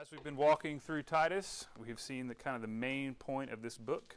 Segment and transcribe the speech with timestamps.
[0.00, 3.62] as we've been walking through Titus, we've seen that kind of the main point of
[3.62, 4.16] this book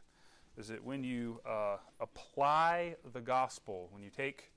[0.55, 4.51] is that when you uh, apply the gospel, when you take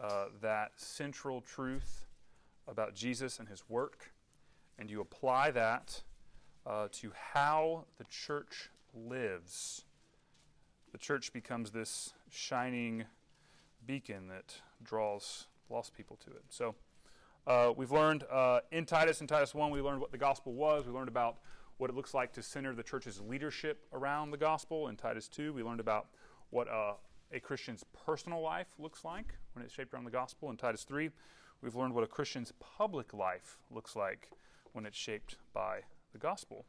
[0.00, 2.06] uh, that central truth
[2.66, 4.12] about Jesus and his work,
[4.76, 6.02] and you apply that
[6.66, 9.84] uh, to how the church lives,
[10.90, 13.04] the church becomes this shining
[13.86, 16.42] beacon that draws lost people to it.
[16.48, 16.74] So,
[17.46, 20.86] uh, we've learned uh, in Titus, in Titus 1, we learned what the gospel was.
[20.86, 21.36] We learned about
[21.78, 24.88] what it looks like to center the church's leadership around the gospel.
[24.88, 26.06] In Titus 2, we learned about
[26.50, 26.94] what uh,
[27.32, 30.50] a Christian's personal life looks like when it's shaped around the gospel.
[30.50, 31.10] In Titus 3,
[31.62, 34.30] we've learned what a Christian's public life looks like
[34.72, 35.80] when it's shaped by
[36.12, 36.64] the gospel.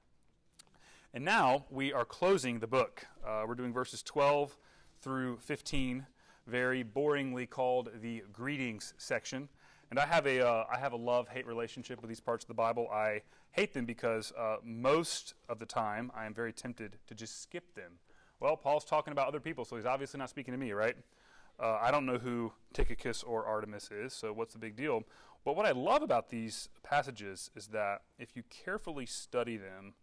[1.13, 3.07] And now we are closing the book.
[3.25, 4.57] Uh, we're doing verses 12
[5.01, 6.05] through 15,
[6.45, 9.49] very boringly called the greetings section.
[9.89, 12.47] And I have a, uh, I have a love hate relationship with these parts of
[12.47, 12.89] the Bible.
[12.91, 17.41] I hate them because uh, most of the time I am very tempted to just
[17.41, 17.93] skip them.
[18.39, 20.95] Well, Paul's talking about other people, so he's obviously not speaking to me, right?
[21.59, 25.03] Uh, I don't know who Tychicus or Artemas is, so what's the big deal?
[25.43, 29.93] But what I love about these passages is that if you carefully study them,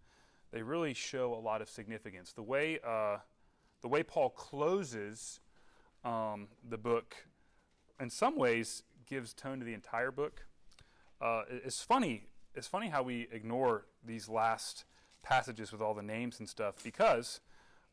[0.51, 2.33] they really show a lot of significance.
[2.33, 3.19] The way, uh,
[3.83, 5.41] the way Paul closes
[6.05, 7.15] um, the book,
[8.01, 10.47] in some ways, gives tone to the entire book.
[11.21, 12.29] Uh, it's funny.
[12.55, 14.85] It's funny how we ignore these last
[15.23, 17.41] passages with all the names and stuff because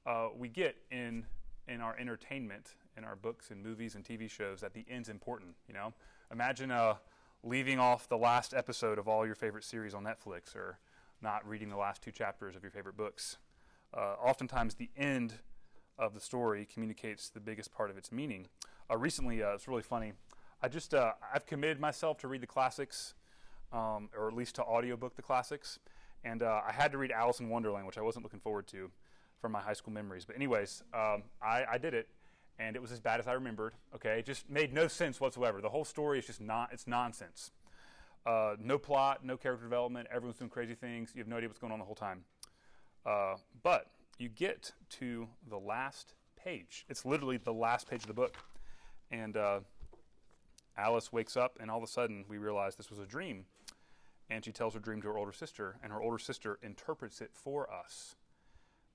[0.06, 1.26] uh, we get in
[1.68, 5.56] in our entertainment, in our books and movies and TV shows, that the end's important.
[5.68, 5.94] You know,
[6.32, 6.96] imagine uh,
[7.44, 10.80] leaving off the last episode of all your favorite series on Netflix, or
[11.22, 13.38] not reading the last two chapters of your favorite books.
[13.94, 15.36] Uh, oftentimes, the end
[15.98, 18.48] of the story communicates the biggest part of its meaning.
[18.90, 20.14] Uh, recently, uh, it's really funny.
[20.62, 23.16] I just uh, I've committed myself to read the classics,
[23.74, 25.80] um, or at least to audiobook the classics.
[26.24, 28.92] And uh, I had to read Alice in Wonderland, which I wasn't looking forward to
[29.40, 30.24] from my high school memories.
[30.24, 32.08] But anyways, um, I, I, did it,
[32.60, 33.74] and it was as bad as I remembered.
[33.96, 35.62] Okay, it just made no sense whatsoever.
[35.62, 37.52] The whole story is just not it's nonsense.
[38.24, 40.08] Uh, no plot, no character development.
[40.12, 41.12] Everyone's doing crazy things.
[41.16, 42.24] You have no idea what's going on the whole time.
[43.04, 43.88] Uh, but
[44.20, 46.86] you get to the last page.
[46.88, 48.38] It's literally the last page of the book,
[49.10, 49.62] and uh,
[50.78, 53.46] Alice wakes up, and all of a sudden we realize this was a dream.
[54.30, 57.32] And she tells her dream to her older sister, and her older sister interprets it
[57.34, 58.16] for us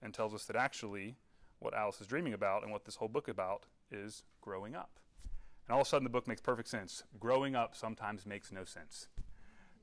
[0.03, 1.17] and tells us that actually
[1.59, 4.91] what Alice is dreaming about and what this whole book about is growing up.
[5.67, 7.03] And all of a sudden the book makes perfect sense.
[7.19, 9.09] Growing up sometimes makes no sense.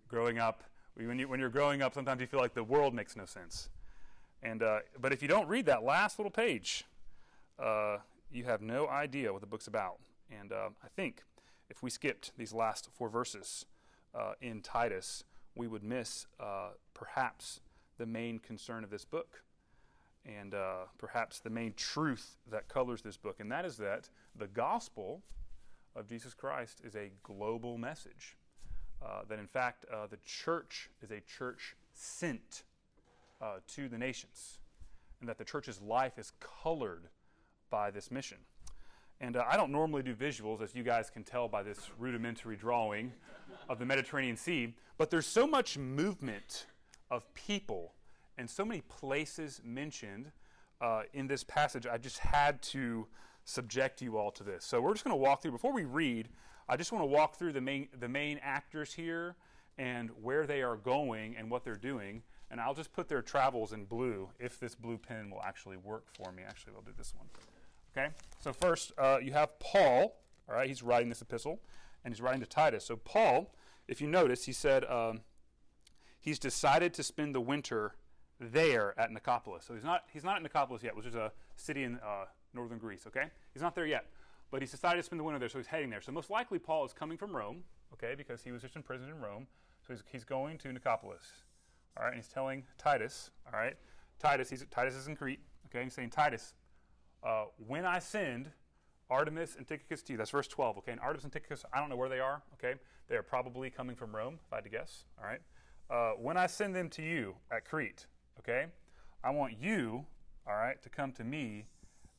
[0.08, 0.64] Growing up,
[0.96, 3.70] when, you, when you're growing up, sometimes you feel like the world makes no sense.
[4.42, 6.86] And, uh, but if you don't read that last little page,
[7.60, 7.98] uh,
[8.32, 9.98] you have no idea what the book's about.
[10.32, 11.24] And uh, I think
[11.70, 13.66] if we skipped these last four verses
[14.14, 15.24] uh, in Titus,
[15.56, 17.60] we would miss uh, perhaps
[17.98, 19.44] the main concern of this book
[20.26, 24.48] and uh, perhaps the main truth that colors this book, and that is that the
[24.48, 25.22] gospel
[25.96, 28.38] of Jesus Christ is a global message.
[29.06, 32.64] Uh, that in fact, uh, the church is a church sent
[33.42, 34.60] uh, to the nations,
[35.20, 37.10] and that the church's life is colored
[37.70, 38.38] by this mission.
[39.24, 42.58] And uh, I don't normally do visuals, as you guys can tell by this rudimentary
[42.58, 43.14] drawing
[43.70, 46.66] of the Mediterranean Sea, but there's so much movement
[47.10, 47.94] of people
[48.38, 50.34] and so many places mentioned
[50.82, 53.08] uh, in this passage, I just had to
[53.46, 54.66] subject you all to this.
[54.66, 55.52] So we're just going to walk through.
[55.52, 56.28] Before we read,
[56.68, 59.38] I just want to walk through the main, the main actors here
[59.78, 62.24] and where they are going and what they're doing.
[62.52, 66.08] And I'll just put their travels in blue if this blue pen will actually work
[66.14, 66.44] for me.
[66.46, 67.28] Actually, I'll do this one.
[67.96, 68.10] Okay,
[68.40, 70.20] so first uh, you have Paul.
[70.50, 71.60] All right, he's writing this epistle,
[72.04, 72.86] and he's writing to Titus.
[72.86, 73.54] So Paul,
[73.88, 75.22] if you notice, he said um,
[76.20, 77.96] he's decided to spend the winter
[78.40, 79.64] there at Nicopolis.
[79.64, 82.80] So he's not he's not at Nicopolis yet, which is a city in uh, northern
[82.80, 83.04] Greece.
[83.08, 84.08] Okay, he's not there yet,
[84.50, 86.02] but he's decided to spend the winter there, so he's heading there.
[86.02, 87.64] So most likely Paul is coming from Rome.
[87.94, 89.46] Okay, because he was just imprisoned in Rome,
[89.86, 91.44] so he's he's going to Nicopolis.
[91.96, 93.30] All right, and he's telling Titus.
[93.46, 93.76] All right,
[94.18, 94.50] Titus.
[94.50, 95.42] He's Titus is in Crete.
[95.68, 96.56] Okay, he's saying Titus
[97.26, 98.50] uh, when I send
[99.10, 100.92] Artemas and Tychicus to you, that's verse 12, okay?
[100.92, 102.80] And Artemas and Tychicus, I don't know where they are, okay?
[103.08, 105.42] They are probably coming from Rome, if I had to guess, all right?
[105.90, 108.08] Uh, when I send them to you at Crete,
[108.40, 108.66] okay,
[109.24, 110.06] I want you,
[110.48, 111.68] all right, to come to me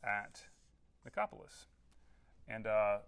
[0.02, 0.40] at
[1.06, 1.66] Nicopolis.
[2.48, 2.98] And uh,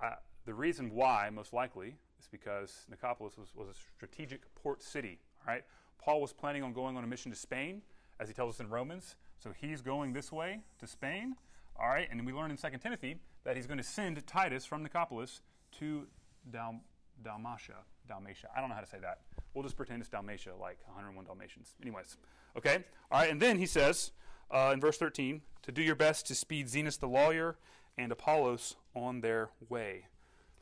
[0.00, 0.14] I,
[0.44, 5.54] the reason why, most likely, is because Nicopolis was, was a strategic port city, all
[5.54, 5.64] right?
[5.98, 7.82] Paul was planning on going on a mission to Spain,
[8.20, 9.16] as he tells us in Romans.
[9.38, 11.36] So he's going this way to Spain.
[11.78, 14.86] All right, and we learn in 2 Timothy that he's going to send Titus from
[14.86, 15.40] Nicopolis
[15.78, 16.06] to
[16.50, 16.80] Dal-
[17.22, 17.76] Dalmatia.
[18.08, 18.48] Dalmatia.
[18.56, 19.20] I don't know how to say that.
[19.52, 21.74] We'll just pretend it's Dalmatia, like 101 Dalmatians.
[21.82, 22.16] Anyways,
[22.56, 22.84] okay?
[23.10, 24.12] All right, and then he says
[24.50, 27.56] uh, in verse 13 to do your best to speed Zenas the lawyer
[27.96, 30.06] and Apollos on their way.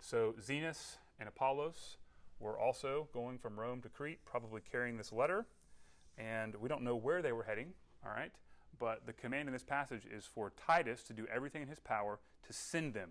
[0.01, 1.97] So Zenas and Apollos
[2.41, 5.47] were also going from Rome to Crete, probably carrying this letter,
[6.19, 7.73] and we don't know where they were heading,
[8.05, 8.33] all right?
[8.79, 12.19] But the command in this passage is for Titus to do everything in his power
[12.47, 13.11] to send them.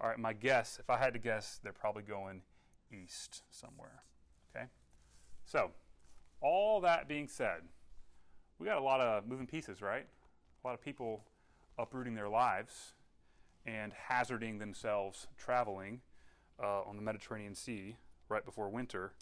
[0.00, 2.42] All right, my guess, if I had to guess, they're probably going
[2.92, 4.02] east somewhere.
[4.54, 4.66] Okay?
[5.44, 5.70] So,
[6.40, 7.62] all that being said,
[8.58, 10.06] we got a lot of moving pieces, right?
[10.62, 11.24] A lot of people
[11.78, 12.94] uprooting their lives
[13.66, 16.00] and hazarding themselves traveling
[16.62, 17.96] uh, on the Mediterranean Sea
[18.28, 19.12] right before winter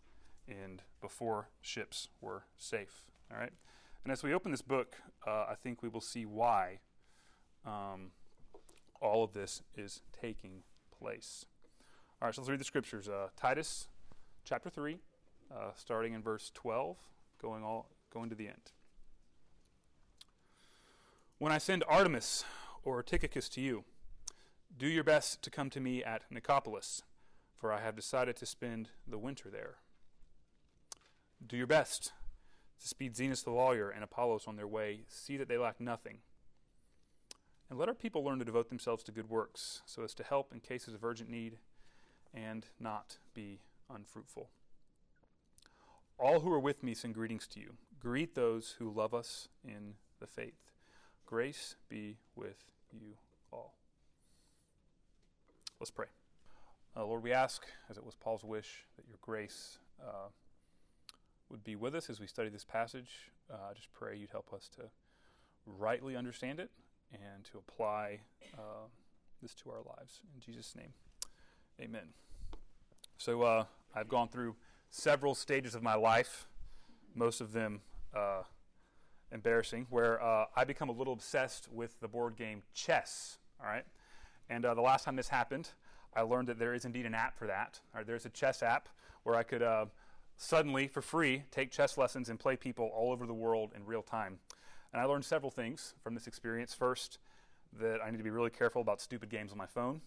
[0.49, 3.03] and before ships were safe.
[3.31, 3.53] All right?
[4.09, 4.97] And as we open this book,
[5.27, 6.79] uh, I think we will see why
[7.67, 8.13] um,
[9.03, 10.63] all of this is taking
[10.99, 11.45] place.
[12.23, 13.07] All right, so let's read the scriptures.
[13.07, 13.89] Uh, Titus
[14.47, 15.01] chapter 3,
[15.55, 16.97] uh, starting in verse 12,
[17.43, 18.73] going, all, going to the end.
[21.37, 22.45] When I send Artemas
[22.85, 23.85] or Tychicus to you,
[24.79, 27.03] do your best to come to me at Nicopolis,
[27.55, 29.75] for I have decided to spend the winter there.
[31.47, 32.13] Do your best
[32.81, 35.03] to speed Zenas the lawyer and Apollos on their way.
[35.09, 36.19] See that they lack nothing.
[37.71, 40.53] And let our people learn to devote themselves to good works, so as to help
[40.53, 41.59] in cases of urgent need
[42.33, 43.61] and not be
[43.91, 44.49] unfruitful.
[46.19, 47.75] All who are with me send greetings to you.
[48.01, 50.73] Greet those who love us in the faith.
[51.27, 53.17] Grace be with you
[53.53, 53.75] all.
[55.79, 56.07] Let's pray.
[56.97, 60.29] Uh, Lord, we ask, as it was Paul's wish, that your grace uh,
[61.51, 63.31] would be with us as we study this passage.
[63.51, 64.83] Uh, I just pray you'd help us to
[65.67, 66.71] rightly understand it
[67.13, 68.21] and to apply
[68.55, 68.87] uh,
[69.43, 70.21] this to our lives.
[70.35, 70.93] In Jesus' name,
[71.81, 72.09] amen.
[73.17, 73.65] So uh,
[73.95, 74.57] I've gone through
[74.91, 76.47] several stages of my life,
[77.15, 77.81] most of them
[78.15, 78.43] uh,
[79.33, 83.39] embarrassing, where uh, I become a little obsessed with the board game chess.
[83.61, 83.85] All right,
[84.49, 85.71] and uh, the last time this happened,
[86.15, 87.81] I learned that there is indeed an app for that.
[87.95, 88.89] Right, there's a chess app
[89.25, 89.87] where I could uh,
[90.39, 94.03] suddenly, for free, take chess lessons and play people all over the world in real
[94.03, 94.39] time.
[94.93, 96.73] And I learned several things from this experience.
[96.73, 97.19] First,
[97.79, 100.01] that I need to be really careful about stupid games on my phone.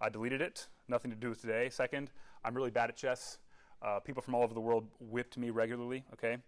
[0.00, 1.68] I deleted it, nothing to do with today.
[1.68, 2.10] Second,
[2.44, 3.38] I'm really bad at chess.
[3.82, 6.38] Uh, people from all over the world whipped me regularly, okay?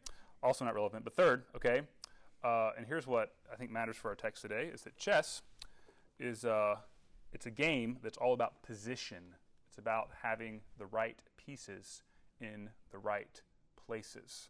[0.43, 1.05] Also not relevant.
[1.05, 1.83] But third, okay,
[2.43, 5.43] uh, and here's what I think matters for our text today, is that chess
[6.19, 6.77] is uh,
[7.33, 9.35] it's a game that's all about position.
[9.69, 12.03] It's about having the right pieces
[12.41, 13.43] in the right
[13.87, 14.49] places.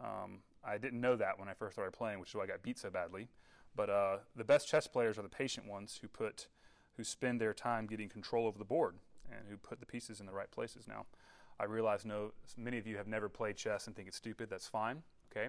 [0.00, 2.62] Um, I didn't know that when I first started playing, which is why I got
[2.62, 3.28] beat so badly.
[3.76, 6.48] But uh, the best chess players are the patient ones who put,
[6.96, 8.96] who spend their time getting control over the board
[9.30, 10.86] and who put the pieces in the right places.
[10.86, 11.06] Now,
[11.58, 14.50] I realize no, many of you have never played chess and think it's stupid.
[14.50, 15.48] That's fine, okay.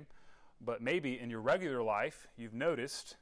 [0.61, 3.17] But maybe in your regular life, you've noticed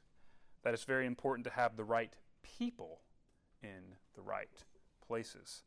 [0.62, 3.00] that it's very important to have the right people
[3.62, 4.64] in the right
[5.06, 5.62] places.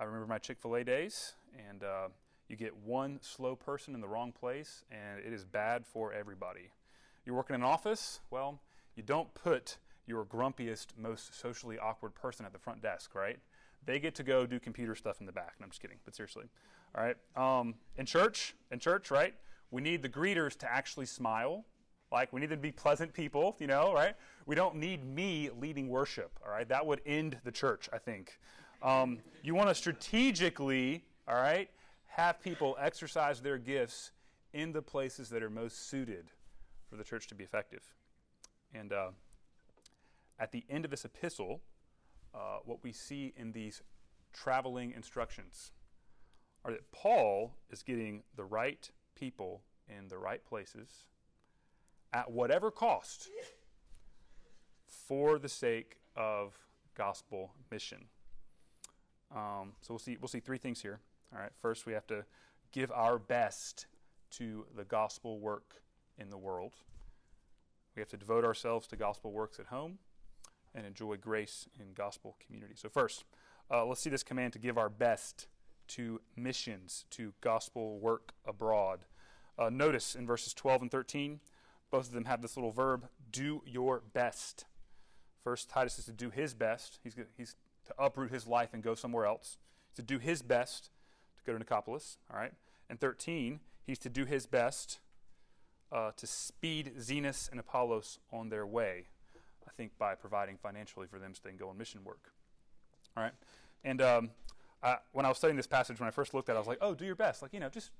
[0.00, 1.34] I remember my Chick fil A days,
[1.68, 2.08] and uh,
[2.48, 6.70] you get one slow person in the wrong place, and it is bad for everybody.
[7.26, 8.62] You're working in an office, well,
[8.96, 9.76] you don't put
[10.06, 13.38] your grumpiest, most socially awkward person at the front desk, right?
[13.84, 15.56] They get to go do computer stuff in the back.
[15.60, 16.46] No, I'm just kidding, but seriously.
[16.94, 17.16] All right.
[17.36, 19.34] Um, in church, in church, right?
[19.70, 21.66] We need the greeters to actually smile.
[22.10, 24.14] Like, we need them to be pleasant people, you know, right?
[24.46, 26.68] We don't need me leading worship, all right?
[26.68, 28.38] That would end the church, I think.
[28.82, 31.68] Um, you want to strategically, all right,
[32.06, 34.10] have people exercise their gifts
[34.52, 36.30] in the places that are most suited
[36.88, 37.82] for the church to be effective.
[38.74, 39.10] And uh,
[40.38, 41.60] at the end of this epistle,
[42.34, 43.82] uh, what we see in these
[44.32, 45.72] traveling instructions
[46.64, 50.88] are that Paul is getting the right people in the right places
[52.12, 53.28] at whatever cost
[54.86, 56.54] for the sake of
[56.96, 58.06] gospel mission.
[59.34, 60.16] Um, so we'll see.
[60.20, 61.00] We'll see three things here.
[61.32, 61.52] All right.
[61.60, 62.24] First, we have to
[62.72, 63.86] give our best
[64.32, 65.82] to the gospel work
[66.18, 66.74] in the world.
[67.96, 69.98] We have to devote ourselves to gospel works at home
[70.74, 72.74] and enjoy grace in gospel community.
[72.76, 73.24] So first,
[73.70, 75.48] uh, let's see this command to give our best
[75.88, 79.00] to missions, to gospel work abroad.
[79.58, 81.40] Uh, notice in verses 12 and 13,
[81.90, 84.64] both of them have this little verb, do your best.
[85.42, 87.00] First, Titus is to do his best.
[87.02, 87.56] He's, he's
[87.90, 89.58] to uproot his life and go somewhere else.
[89.88, 90.90] He's to do his best
[91.38, 92.52] to go to Nicopolis, all right?
[92.88, 95.00] And 13, he's to do his best
[95.92, 99.06] uh, to speed Zenas and Apollos on their way,
[99.66, 102.32] I think by providing financially for them so they can go on mission work.
[103.16, 103.32] All right?
[103.84, 104.30] And um,
[104.82, 106.68] uh, when I was studying this passage, when I first looked at it, I was
[106.68, 107.42] like, oh, do your best.
[107.42, 107.90] Like, you know, just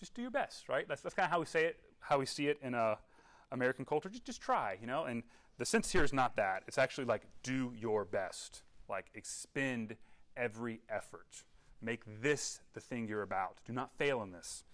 [0.00, 0.88] just do your best, right?
[0.88, 2.96] That's, that's kind of how we say it, how we see it in uh,
[3.52, 4.08] American culture.
[4.08, 5.04] Just, just try, you know?
[5.04, 5.22] And
[5.58, 6.62] the sense here is not that.
[6.66, 8.62] It's actually like, do your best.
[8.90, 9.96] Like, expend
[10.36, 11.44] every effort.
[11.80, 13.58] Make this the thing you're about.
[13.64, 14.64] Do not fail in this.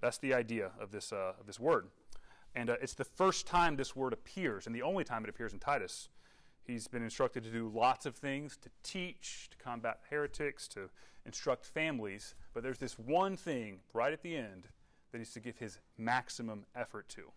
[0.00, 1.86] That's the idea of this, uh, of this word.
[2.54, 5.52] And uh, it's the first time this word appears, and the only time it appears
[5.52, 6.08] in Titus.
[6.64, 10.90] He's been instructed to do lots of things to teach, to combat heretics, to
[11.24, 12.34] instruct families.
[12.52, 14.68] But there's this one thing right at the end
[15.10, 17.32] that he's to give his maximum effort to.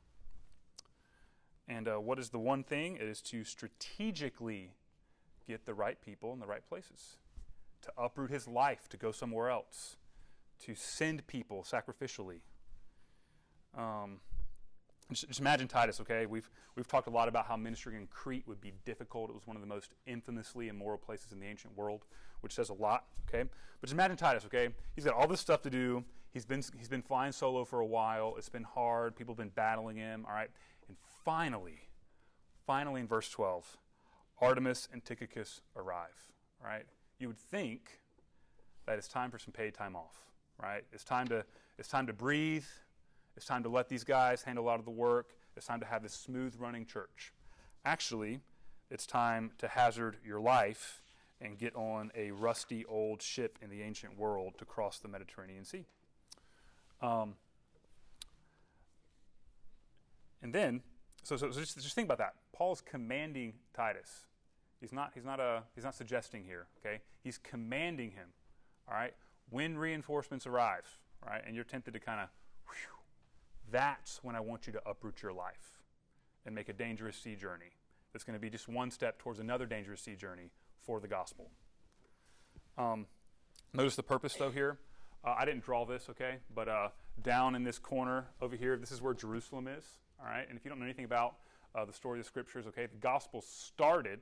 [1.67, 2.96] And uh, what is the one thing?
[2.98, 4.74] It is to strategically
[5.47, 7.17] get the right people in the right places,
[7.81, 9.97] to uproot his life, to go somewhere else,
[10.63, 12.39] to send people sacrificially.
[13.77, 14.19] Um,
[15.11, 16.25] just, just, imagine Titus, okay?
[16.25, 19.29] We've, we've talked a lot about how ministry in Crete would be difficult.
[19.29, 22.05] It was one of the most infamously immoral places in the ancient world,
[22.41, 23.43] which says a lot, okay?
[23.43, 24.69] But just imagine Titus, okay?
[24.95, 26.03] He's got all this stuff to do.
[26.31, 28.35] He's been, he's been flying solo for a while.
[28.37, 29.15] It's been hard.
[29.15, 30.49] People have been battling him, all right?
[30.87, 31.87] And finally,
[32.65, 33.77] finally in verse 12,
[34.42, 36.32] Artemas and Tychicus arrive,
[36.63, 36.86] right?
[37.20, 38.00] You would think
[38.86, 40.18] that it's time for some paid time off,
[40.62, 40.84] right?
[40.92, 41.46] It's time to,
[41.77, 42.65] it's time to breathe
[43.36, 45.32] it's time to let these guys handle a lot of the work.
[45.58, 47.34] It's time to have this smooth running church.
[47.84, 48.39] Actually,
[48.89, 51.01] it's time to hazard your life
[51.42, 55.65] and get on a rusty old ship in the ancient world to cross the Mediterranean
[55.65, 55.86] Sea.
[57.01, 57.36] Um,
[60.42, 60.82] and then,
[61.25, 62.36] so, so, so just, just think about that.
[62.53, 64.25] Paul's commanding Titus.
[64.79, 67.01] He's not, he's, not a, he's not suggesting here, okay?
[67.24, 68.27] He's commanding him,
[68.88, 69.13] all right?
[69.50, 70.86] When reinforcements arrive,
[71.25, 72.29] right, and you're tempted to kind of
[73.72, 75.82] that's when I want you to uproot your life
[76.46, 77.74] and make a dangerous sea journey.
[78.13, 80.51] That's going to be just one step towards another dangerous sea journey
[80.86, 81.50] for the gospel.
[82.77, 83.08] Um,
[83.74, 84.77] notice the purpose, though, here.
[85.24, 86.38] Uh, I didn't draw this, okay?
[86.53, 86.89] But uh,
[87.22, 89.84] down in this corner over here, this is where Jerusalem is,
[90.19, 90.45] all right?
[90.48, 91.36] And if you don't know anything about
[91.74, 94.22] uh, the story of the scriptures, okay, the gospel started,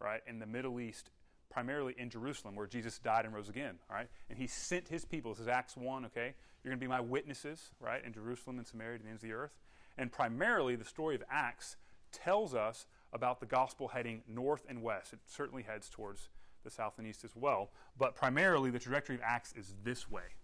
[0.00, 1.10] right, in the Middle East
[1.50, 3.76] primarily in Jerusalem, where Jesus died and rose again.
[3.88, 5.32] All right, and He sent His people.
[5.32, 6.04] This is Acts one.
[6.04, 9.22] Okay, you're going to be my witnesses, right, in Jerusalem and Samaria to the ends
[9.22, 9.52] of the earth.
[9.96, 11.76] And primarily, the story of Acts
[12.12, 15.12] tells us about the gospel heading north and west.
[15.12, 16.28] It certainly heads towards
[16.64, 20.34] the south and east as well, but primarily the trajectory of Acts is this way.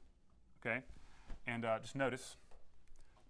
[0.65, 0.81] Okay,
[1.47, 2.37] and uh, just notice.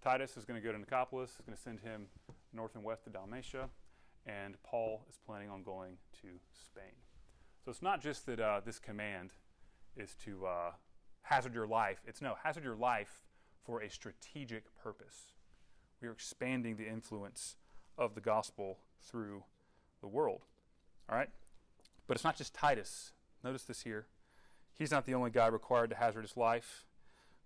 [0.02, 2.06] Titus is going to go to Nicopolis, is going to send him
[2.52, 3.68] north and west to Dalmatia,
[4.26, 6.92] and Paul is planning on going to Spain.
[7.64, 9.30] So it's not just that uh, this command
[9.96, 10.70] is to uh,
[11.22, 12.00] hazard your life.
[12.06, 13.22] It's no, hazard your life
[13.64, 15.34] for a strategic purpose.
[16.00, 17.56] We are expanding the influence
[17.96, 19.44] of the gospel through
[20.00, 20.40] the world.
[21.08, 21.30] All right?
[22.08, 23.12] But it's not just Titus.
[23.44, 24.06] Notice this here.
[24.74, 26.86] He's not the only guy required to hazard his life.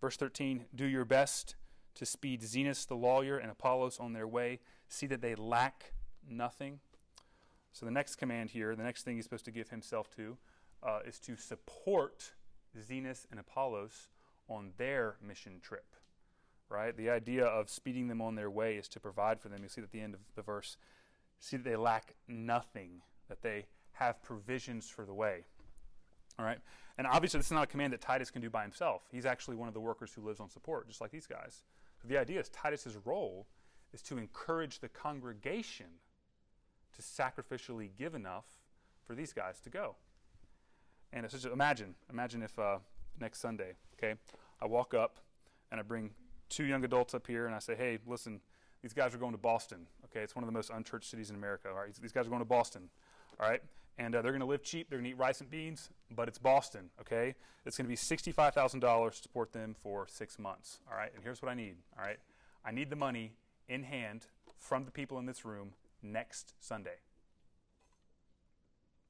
[0.00, 1.54] Verse 13 Do your best
[1.96, 4.60] to speed Zenas the lawyer and Apollos on their way.
[4.88, 5.92] See that they lack
[6.28, 6.80] nothing.
[7.72, 10.38] So the next command here, the next thing he's supposed to give himself to,
[10.82, 12.32] uh, is to support
[12.78, 14.08] Zenas and Apollos
[14.48, 15.84] on their mission trip.
[16.68, 16.96] Right?
[16.96, 19.62] The idea of speeding them on their way is to provide for them.
[19.62, 20.76] You see that at the end of the verse,
[21.38, 25.44] see that they lack nothing, that they have provisions for the way.
[26.38, 26.58] All right?
[26.98, 29.02] And obviously, this is not a command that Titus can do by himself.
[29.12, 31.62] He's actually one of the workers who lives on support, just like these guys.
[32.04, 33.46] The idea is Titus's role
[33.92, 35.86] is to encourage the congregation
[36.94, 38.44] to sacrificially give enough
[39.04, 39.96] for these guys to go.
[41.12, 42.78] And it's just imagine, imagine if uh,
[43.20, 44.18] next Sunday, okay,
[44.60, 45.18] I walk up
[45.70, 46.10] and I bring
[46.48, 48.40] two young adults up here and I say, hey, listen,
[48.82, 49.86] these guys are going to Boston.
[50.06, 51.68] Okay, it's one of the most unchurched cities in America.
[51.68, 52.88] All right, these guys are going to Boston.
[53.40, 53.62] All right,
[53.98, 54.90] and uh, they're going to live cheap.
[54.90, 56.90] They're going to eat rice and beans, but it's Boston.
[57.00, 57.34] Okay,
[57.64, 60.78] it's going to be sixty-five thousand dollars to support them for six months.
[60.90, 61.76] All right, and here's what I need.
[61.98, 62.18] All right,
[62.64, 63.32] I need the money
[63.68, 64.26] in hand
[64.58, 65.72] from the people in this room
[66.02, 66.98] next Sunday.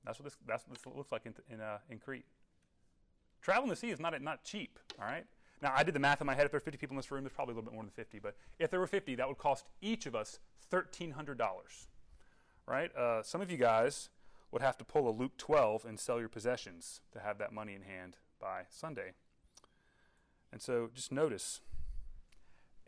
[0.05, 2.25] That's what this, that's what this looks like in, in, uh, in Crete.
[3.43, 5.25] Traveling the sea is not, not cheap, all right?
[5.63, 6.45] Now, I did the math in my head.
[6.45, 7.91] If there are 50 people in this room, there's probably a little bit more than
[7.91, 8.19] 50.
[8.21, 10.39] But if there were 50, that would cost each of us
[10.71, 11.39] $1,300,
[12.67, 12.95] right?
[12.95, 14.11] Uh, some of you guys
[14.57, 17.75] would have to pull a Luke 12 and sell your possessions to have that money
[17.75, 19.13] in hand by Sunday.
[20.51, 21.61] And so just notice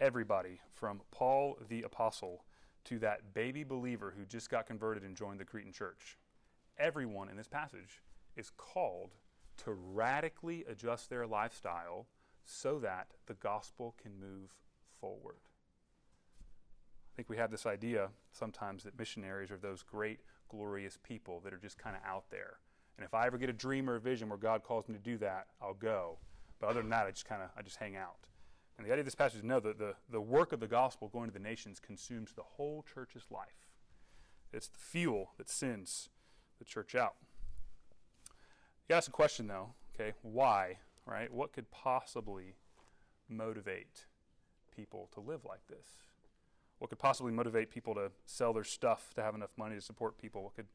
[0.00, 2.46] everybody from Paul the Apostle
[2.86, 6.16] to that baby believer who just got converted and joined the Cretan church.
[6.78, 8.00] Everyone in this passage
[8.34, 9.10] is called
[9.58, 12.06] to radically adjust their lifestyle
[12.46, 14.54] so that the gospel can move
[15.02, 15.36] forward.
[17.12, 21.52] I think we have this idea sometimes that missionaries are those great, glorious people that
[21.52, 22.58] are just kind of out there
[22.98, 25.00] And if I ever get a dream or a vision where God calls me to
[25.00, 26.18] do that, I'll go.
[26.60, 28.16] But other than that, I just kind of I just hang out.
[28.76, 31.08] And the idea of this passage is no, the, the, the work of the gospel
[31.08, 33.70] going to the nations consumes the whole church's life.
[34.52, 36.10] It's the fuel that sends
[36.58, 37.14] the church out.
[38.88, 41.32] You ask a question though, okay, why, right?
[41.32, 42.54] What could possibly
[43.28, 44.06] motivate
[44.74, 45.98] people to live like this?
[46.78, 50.18] What could possibly motivate people to sell their stuff to have enough money to support
[50.18, 50.44] people?
[50.44, 50.68] What could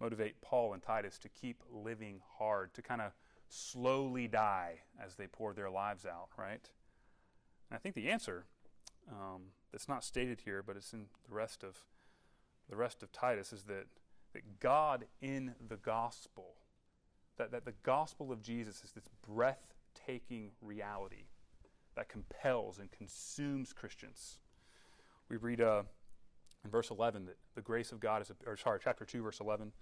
[0.00, 3.12] motivate Paul and Titus to keep living hard, to kind of
[3.48, 6.70] slowly die as they pour their lives out, right?
[7.68, 8.46] And I think the answer
[9.10, 11.84] um, that's not stated here, but it's in the rest of
[12.68, 13.86] the rest of Titus, is that,
[14.32, 16.54] that God in the gospel,
[17.36, 21.24] that, that the gospel of Jesus is this breathtaking reality
[21.96, 24.38] that compels and consumes Christians.
[25.30, 25.84] We read uh,
[26.64, 29.72] in verse 11 that the grace of God is, or sorry, chapter 2, verse 11,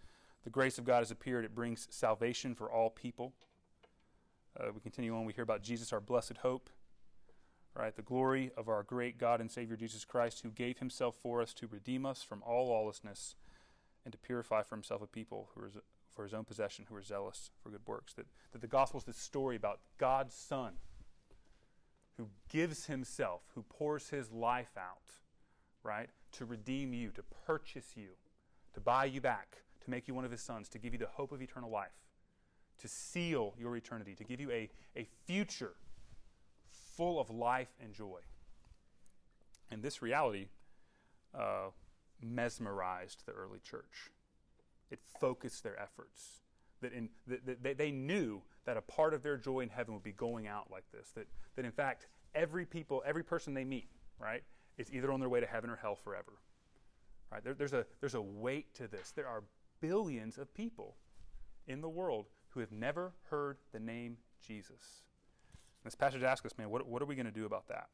[0.44, 1.44] the grace of God has appeared.
[1.44, 3.32] It brings salvation for all people.
[4.58, 5.24] Uh, we continue on.
[5.24, 6.70] We hear about Jesus, our blessed hope
[7.78, 7.94] right?
[7.94, 11.54] The glory of our great God and Savior Jesus Christ, who gave himself for us
[11.54, 13.36] to redeem us from all lawlessness
[14.04, 15.48] and to purify for himself a people
[16.14, 18.14] for his own possession who are zealous for good works.
[18.14, 20.74] That, that the gospel is this story about God's Son
[22.16, 25.12] who gives himself, who pours his life out,
[25.88, 26.10] right?
[26.32, 28.10] To redeem you, to purchase you,
[28.74, 31.06] to buy you back, to make you one of his sons, to give you the
[31.06, 31.88] hope of eternal life,
[32.78, 35.72] to seal your eternity, to give you a, a future
[36.96, 38.20] full of life and joy.
[39.70, 40.48] And this reality
[41.34, 41.70] uh,
[42.22, 44.10] mesmerized the early church.
[44.90, 46.42] It focused their efforts.
[46.80, 50.02] That, in, that, that they knew that a part of their joy in heaven would
[50.04, 51.10] be going out like this.
[51.16, 51.26] That,
[51.56, 53.88] that in fact, every people, every person they meet,
[54.20, 54.44] right,
[54.78, 56.32] is either on their way to heaven or hell forever.
[57.30, 57.44] Right?
[57.44, 59.12] There, there's, a, there's a weight to this.
[59.14, 59.42] There are
[59.80, 60.96] billions of people
[61.66, 64.16] in the world who have never heard the name
[64.46, 65.02] Jesus.
[65.84, 67.88] This passage asks us, man, what, what are we going to do about that?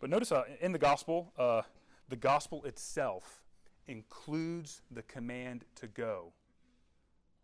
[0.00, 1.62] But notice uh, in the gospel, uh,
[2.08, 3.42] the gospel itself
[3.86, 6.32] includes the command to go.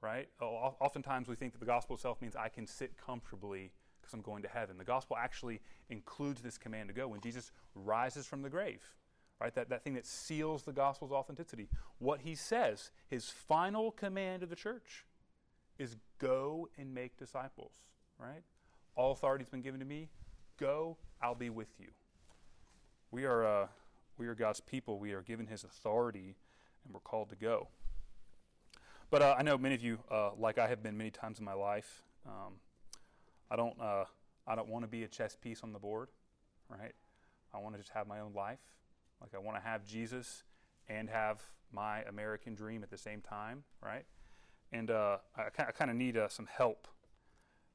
[0.02, 0.28] Right?
[0.40, 3.72] Oftentimes we think that the gospel itself means I can sit comfortably
[4.10, 4.78] because I'm going to heaven.
[4.78, 7.08] The gospel actually includes this command to go.
[7.08, 8.82] When Jesus rises from the grave,
[9.40, 9.54] right?
[9.54, 11.68] That, that thing that seals the gospel's authenticity.
[11.98, 15.06] What he says, his final command to the church,
[15.78, 17.72] is go and make disciples,
[18.18, 18.42] right?
[18.96, 20.08] All authority has been given to me.
[20.58, 21.88] Go, I'll be with you.
[23.10, 23.66] We are, uh,
[24.18, 24.98] we are God's people.
[24.98, 26.36] We are given His authority,
[26.84, 27.68] and we're called to go.
[29.10, 31.44] But uh, I know many of you, uh, like I have been many times in
[31.44, 32.54] my life, um,
[33.50, 34.04] I don't, uh,
[34.46, 36.08] I don't want to be a chess piece on the board,
[36.68, 36.94] right?
[37.52, 38.60] I want to just have my own life.
[39.20, 40.44] Like I want to have Jesus
[40.88, 44.04] and have my American dream at the same time, right?
[44.72, 46.88] And uh, I, kind of need uh, some help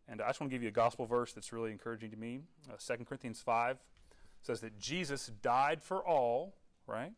[0.08, 2.42] and I just want to give you a gospel verse that's really encouraging to me.
[2.70, 3.78] Uh, 2 Corinthians 5
[4.42, 7.14] says that Jesus died for all, right?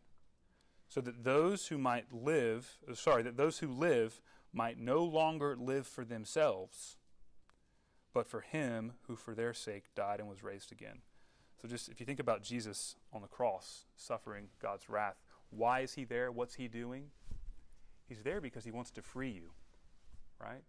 [0.87, 4.21] So that those who might live, sorry, that those who live
[4.53, 6.95] might no longer live for themselves,
[8.17, 11.03] but for him who for their sake died and was raised again.
[11.61, 15.17] So just if you think about Jesus on the cross, suffering God's wrath,
[15.51, 16.31] why is he there?
[16.31, 17.11] What's he doing?
[18.09, 19.51] He's there because he wants to free you,
[20.41, 20.63] right?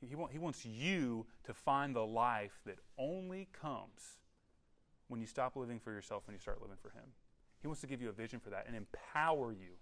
[0.00, 4.18] He, want, he wants you to find the life that only comes
[5.06, 7.04] when you stop living for yourself and you start living for Him.
[7.60, 9.76] He wants to give you a vision for that and empower you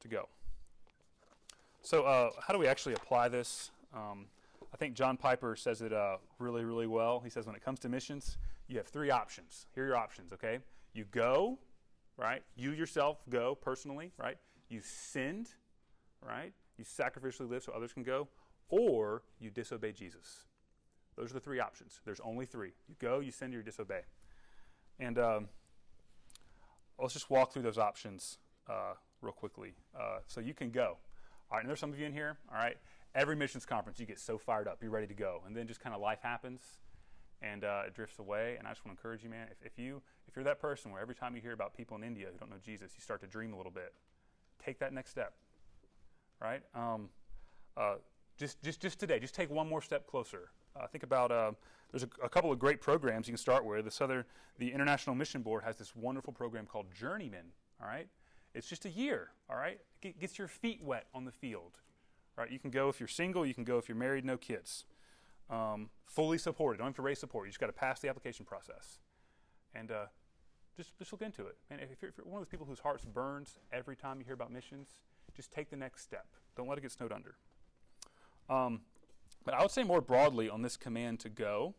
[0.00, 0.28] to go.
[1.80, 3.70] So, uh, how do we actually apply this?
[3.94, 4.26] Um,
[4.76, 7.20] I think John Piper says it uh, really, really well.
[7.24, 8.36] He says when it comes to missions,
[8.68, 9.64] you have three options.
[9.74, 10.58] Here are your options, okay?
[10.92, 11.58] You go,
[12.18, 12.42] right?
[12.56, 14.36] You yourself go personally, right?
[14.68, 15.48] You send,
[16.20, 16.52] right?
[16.76, 18.28] you sacrificially live so others can go,
[18.68, 20.44] or you disobey Jesus.
[21.16, 22.00] Those are the three options.
[22.04, 22.72] There's only three.
[22.86, 24.02] You go, you send, or you disobey.
[24.98, 25.48] And um,
[27.00, 28.36] let's just walk through those options
[28.68, 29.72] uh, real quickly.
[29.98, 30.98] Uh, so you can go.
[31.50, 32.36] All right, and there's some of you in here.
[32.52, 32.76] All right,
[33.16, 35.80] every missions conference, you get so fired up, you're ready to go, and then just
[35.80, 36.60] kind of life happens,
[37.42, 38.56] and uh, it drifts away.
[38.58, 39.48] And I just want to encourage you, man.
[39.50, 42.04] If, if you if you're that person where every time you hear about people in
[42.04, 43.92] India who don't know Jesus, you start to dream a little bit,
[44.62, 45.32] take that next step
[46.40, 46.62] right?
[46.74, 47.08] Um,
[47.76, 47.96] uh,
[48.38, 50.50] just, just, just today, just take one more step closer.
[50.74, 51.52] Uh, think about uh,
[51.90, 53.84] there's a, a, couple of great programs you can start with.
[53.84, 54.24] The Southern,
[54.58, 57.46] the International Mission Board has this wonderful program called Journeyman.
[57.80, 58.08] All right,
[58.54, 59.30] it's just a year.
[59.48, 61.78] All right, Get, gets your feet wet on the field.
[62.36, 63.46] Right, you can go if you're single.
[63.46, 64.84] You can go if you're married, no kids.
[65.48, 66.78] Um, fully supported.
[66.78, 67.46] Don't have to raise support.
[67.46, 68.98] You just got to pass the application process,
[69.74, 70.06] and uh,
[70.76, 71.56] just just look into it.
[71.70, 74.24] And if you're, if you're one of those people whose hearts burns every time you
[74.24, 74.88] hear about missions,
[75.34, 76.26] just take the next step.
[76.56, 77.36] Don't let it get snowed under.
[78.50, 78.82] Um,
[79.44, 81.74] but I would say more broadly on this command to go,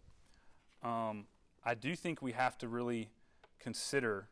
[0.84, 1.26] um,
[1.64, 3.10] I do think we have to really
[3.60, 4.30] consider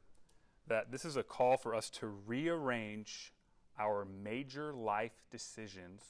[0.67, 3.33] that this is a call for us to rearrange
[3.79, 6.03] our major life decisions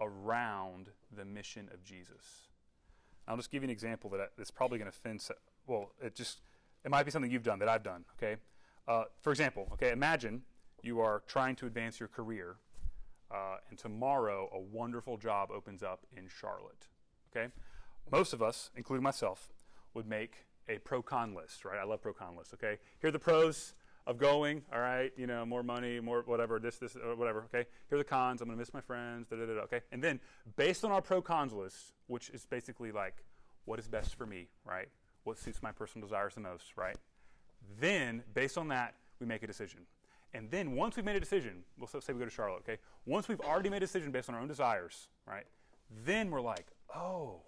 [0.00, 2.48] around the mission of Jesus.
[3.26, 5.26] I'll just give you an example that that's probably going to offend.
[5.66, 6.40] Well, it just
[6.84, 8.04] it might be something you've done that I've done.
[8.18, 8.36] Okay,
[8.86, 10.42] uh, for example, okay, imagine
[10.82, 12.56] you are trying to advance your career,
[13.30, 16.88] uh, and tomorrow a wonderful job opens up in Charlotte.
[17.34, 17.48] Okay,
[18.12, 19.52] most of us, including myself,
[19.94, 21.78] would make a pro con list, right?
[21.78, 22.52] I love pro con lists.
[22.54, 23.74] Okay, here are the pros
[24.06, 24.62] of going.
[24.72, 27.44] All right, you know, more money, more whatever, this, this, uh, whatever.
[27.54, 28.40] Okay, here are the cons.
[28.40, 29.28] I'm going to miss my friends.
[29.28, 30.20] Da, da, da, okay, and then
[30.56, 33.24] based on our pro cons list, which is basically like
[33.64, 34.88] what is best for me, right?
[35.24, 36.96] What suits my personal desires the most, right?
[37.80, 39.80] Then, based on that, we make a decision.
[40.34, 42.78] And then once we've made a decision, we'll say we go to Charlotte, okay?
[43.06, 45.44] Once we've already made a decision based on our own desires, right?
[46.04, 47.40] Then we're like, oh,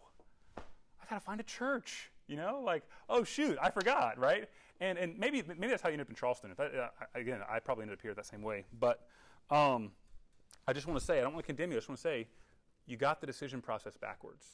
[0.56, 0.62] I
[1.10, 2.62] gotta find a church, you know?
[2.64, 4.48] Like, oh shoot, I forgot, right?
[4.80, 6.50] And and maybe maybe that's how you end up in Charleston.
[6.50, 8.64] If I, uh, again, I probably ended up here that same way.
[8.78, 9.06] But
[9.50, 9.92] um,
[10.66, 11.76] I just want to say, I don't want to condemn you.
[11.76, 12.28] I just want to say,
[12.86, 14.46] you got the decision process backwards.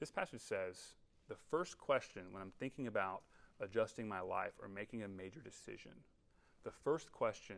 [0.00, 0.94] This passage says
[1.28, 3.22] the first question when I'm thinking about
[3.60, 5.92] adjusting my life or making a major decision,
[6.64, 7.56] the first question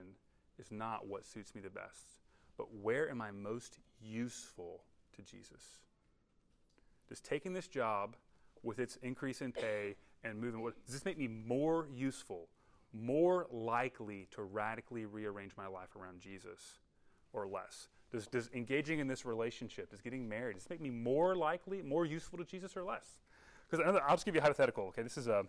[0.58, 2.20] is not what suits me the best,
[2.56, 4.82] but where am I most useful
[5.16, 5.80] to Jesus?
[7.08, 8.16] Does taking this job
[8.62, 12.48] with its increase in pay and moving, what, does this make me more useful,
[12.92, 16.80] more likely to radically rearrange my life around Jesus
[17.32, 17.88] or less?
[18.10, 22.06] Does, does engaging in this relationship, does getting married, does make me more likely, more
[22.06, 23.18] useful to Jesus or less?
[23.68, 24.84] Because I'll just give you a hypothetical.
[24.88, 25.44] Okay, this is a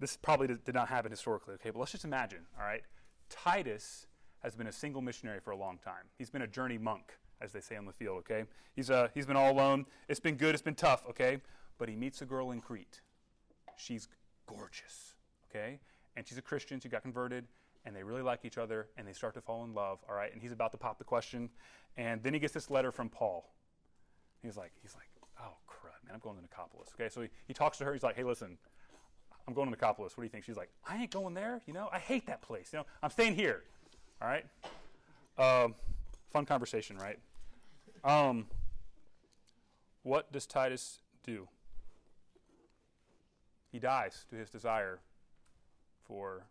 [0.00, 1.54] this probably did not happen historically.
[1.54, 2.40] Okay, but let's just imagine.
[2.58, 2.82] All right,
[3.28, 4.06] Titus
[4.42, 6.04] has been a single missionary for a long time.
[6.18, 7.02] He's been a Journeyman,
[7.40, 8.18] as they say on the field.
[8.18, 9.86] Okay, he's uh, he's been all alone.
[10.08, 10.54] It's been good.
[10.54, 11.04] It's been tough.
[11.10, 11.38] Okay,
[11.78, 13.02] but he meets a girl in Crete.
[13.78, 14.08] She's
[14.46, 15.14] gorgeous.
[15.50, 15.80] Okay,
[16.16, 16.78] and she's a Christian.
[16.80, 17.46] She got converted,
[17.86, 19.98] and they really like each other, and they start to fall in love.
[20.08, 21.48] All right, and he's about to pop the question,
[21.96, 23.50] and then he gets this letter from Paul.
[24.42, 25.08] He's like, he's like,
[25.40, 26.92] oh crud, man, I'm going to Nicopolis.
[26.94, 27.92] Okay, so he, he talks to her.
[27.92, 28.58] He's like, hey, listen,
[29.46, 30.16] I'm going to Nicopolis.
[30.16, 30.44] What do you think?
[30.44, 31.62] She's like, I ain't going there.
[31.66, 32.70] You know, I hate that place.
[32.72, 33.62] You know, I'm staying here.
[34.20, 34.44] All right.
[35.38, 35.74] Um,
[36.30, 37.18] fun conversation, right?
[38.04, 38.46] Um,
[40.02, 41.48] what does Titus do?
[43.70, 45.00] He dies to his desire
[46.06, 46.44] for,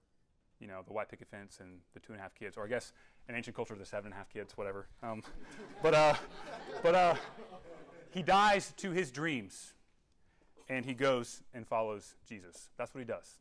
[0.59, 2.67] you know, the white picket fence and the two and a half kids, or I
[2.67, 2.93] guess
[3.27, 4.87] in ancient culture the seven and a half kids, whatever.
[5.03, 5.23] Um,
[5.81, 6.13] but uh,
[6.83, 7.15] but uh,
[8.11, 9.73] he dies to his dreams
[10.69, 12.69] and he goes and follows Jesus.
[12.77, 13.39] That's what he does.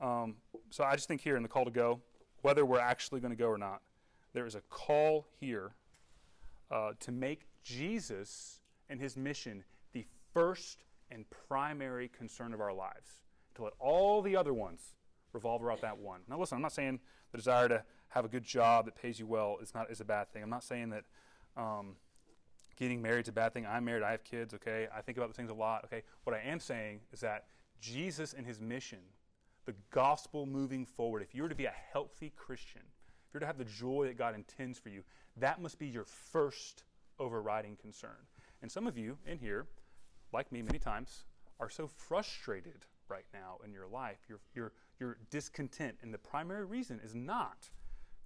[0.00, 0.36] Um,
[0.70, 2.00] so I just think here in the call to go,
[2.42, 3.82] whether we're actually going to go or not,
[4.32, 5.72] there is a call here
[6.70, 9.62] uh, to make Jesus and his mission
[9.92, 13.22] the first and primary concern of our lives,
[13.54, 14.94] to let all the other ones
[15.32, 16.20] revolve around that one.
[16.28, 19.26] Now, listen, I'm not saying the desire to have a good job that pays you
[19.26, 20.42] well is not is a bad thing.
[20.42, 21.04] I'm not saying that
[21.56, 21.96] um,
[22.76, 23.66] getting married is a bad thing.
[23.66, 24.88] I'm married, I have kids, okay?
[24.94, 26.02] I think about those things a lot, okay?
[26.24, 27.46] What I am saying is that
[27.80, 28.98] Jesus and his mission,
[29.64, 32.82] the gospel moving forward, if you were to be a healthy Christian,
[33.26, 35.02] if you're to have the joy that God intends for you,
[35.38, 36.84] that must be your first
[37.18, 38.26] overriding concern.
[38.60, 39.66] And some of you in here,
[40.32, 41.24] like me many times,
[41.60, 44.18] are so frustrated right now in your life.
[44.28, 45.96] You're, you're, you're discontent.
[46.02, 47.70] And the primary reason is not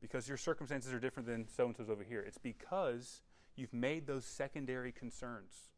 [0.00, 2.20] because your circumstances are different than so and so's over here.
[2.20, 3.22] It's because
[3.56, 5.70] You've made those secondary concerns.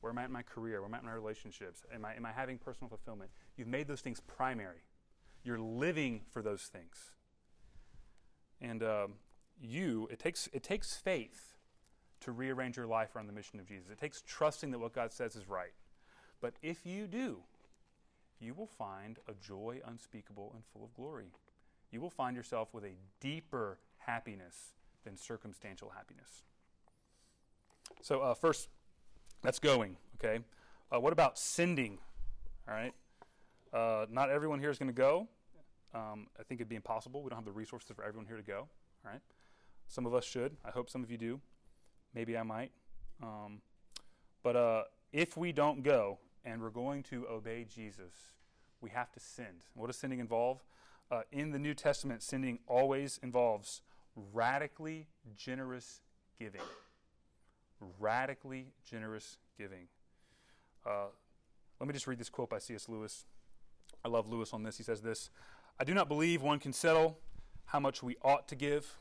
[0.00, 0.80] Where am I in my career?
[0.80, 1.84] Where am I in my relationships?
[1.94, 3.30] Am I, am I having personal fulfillment?
[3.56, 4.82] You've made those things primary.
[5.44, 7.12] You're living for those things.
[8.60, 9.14] And um,
[9.60, 11.54] you, it takes, it takes faith
[12.20, 13.90] to rearrange your life around the mission of Jesus.
[13.90, 15.72] It takes trusting that what God says is right.
[16.40, 17.38] But if you do,
[18.40, 21.32] you will find a joy unspeakable and full of glory.
[21.90, 26.42] You will find yourself with a deeper happiness than circumstantial happiness.
[28.02, 28.68] So, uh, first,
[29.42, 30.42] that's going, okay?
[30.92, 31.98] Uh, what about sending?
[32.68, 32.92] All right.
[33.72, 35.28] Uh, not everyone here is going to go.
[35.94, 37.22] Um, I think it'd be impossible.
[37.22, 38.68] We don't have the resources for everyone here to go.
[39.04, 39.20] All right.
[39.88, 40.56] Some of us should.
[40.64, 41.40] I hope some of you do.
[42.14, 42.72] Maybe I might.
[43.22, 43.60] Um,
[44.42, 48.12] but uh, if we don't go and we're going to obey Jesus,
[48.80, 49.64] we have to send.
[49.74, 50.62] What does sending involve?
[51.10, 53.82] Uh, in the New Testament, sending always involves
[54.14, 56.00] radically generous
[56.38, 56.60] giving
[57.98, 59.88] radically generous giving.
[60.86, 61.06] Uh,
[61.80, 62.88] let me just read this quote by C.S.
[62.88, 63.24] Lewis.
[64.04, 64.76] I love Lewis on this.
[64.76, 65.30] He says this
[65.78, 67.18] I do not believe one can settle
[67.66, 68.98] how much we ought to give.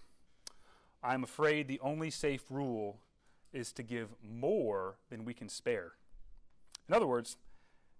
[1.04, 3.00] I am afraid the only safe rule
[3.54, 5.94] is to give more than we can spare.
[6.88, 7.38] In other words,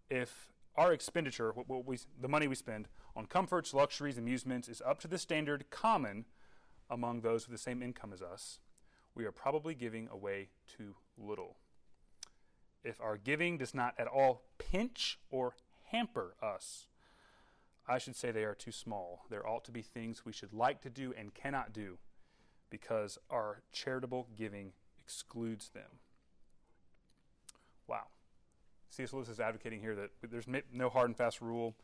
[0.10, 5.00] if our expenditure, what we, the money we spend on comforts, luxuries, amusements, is up
[5.02, 6.26] to the standard common
[6.90, 8.60] among those with the same income as us,
[9.16, 11.58] we are probably giving away too little.
[12.84, 15.56] If our giving does not at all pinch or
[15.92, 16.86] hamper us,
[17.88, 19.26] I should say they are too small.
[19.30, 21.98] There ought to be things we should like to do and cannot do
[22.70, 26.00] because our charitable giving excludes them.
[27.88, 28.08] Wow.
[28.90, 29.14] C.S.
[29.14, 31.76] Lewis is advocating here that there's no hard and fast rule.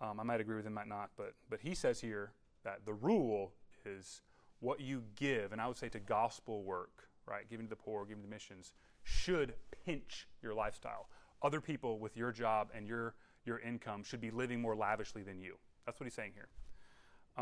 [0.00, 2.32] Um, I might agree with him, might not, but but he says here
[2.64, 3.52] that the rule
[3.84, 4.22] is
[4.60, 8.04] what you give, and I would say to gospel work, right, giving to the poor,
[8.04, 11.08] giving to missions, should pinch your lifestyle.
[11.42, 13.14] Other people with your job and your
[13.44, 15.56] your income should be living more lavishly than you.
[15.86, 16.48] That's what he's saying here.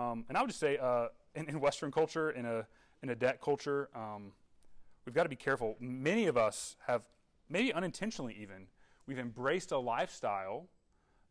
[0.00, 2.66] Um, and I would just say, uh, in, in, Western culture, in a
[3.02, 4.32] in a debt culture, um,
[5.04, 5.76] we've got to be careful.
[5.78, 7.02] Many of us have,
[7.48, 8.66] maybe unintentionally even,
[9.06, 10.68] we've embraced a lifestyle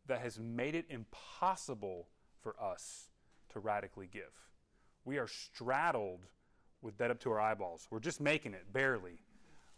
[0.06, 2.08] that has made it impossible
[2.40, 3.08] for us
[3.52, 4.32] to radically give.
[5.04, 6.20] We are straddled
[6.82, 7.88] with debt up to our eyeballs.
[7.90, 9.20] We're just making it, barely.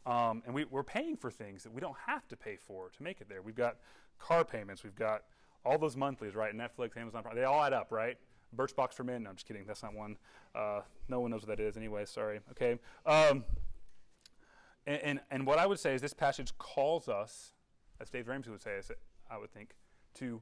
[0.07, 3.03] Um, and we, are paying for things that we don't have to pay for to
[3.03, 3.43] make it there.
[3.43, 3.77] We've got
[4.19, 5.23] car payments, we've got
[5.65, 6.55] all those monthlies, right?
[6.55, 8.17] Netflix, Amazon, they all add up, right?
[8.57, 9.25] Birchbox for men.
[9.25, 9.65] No, I'm just kidding.
[9.67, 10.17] That's not one.
[10.55, 12.05] Uh, no one knows what that is anyway.
[12.05, 12.41] Sorry.
[12.53, 12.79] Okay.
[13.07, 13.45] Um,
[14.87, 17.53] and, and, and, what I would say is this passage calls us,
[18.01, 18.81] as Dave Ramsey would say,
[19.31, 19.75] I would think,
[20.15, 20.41] to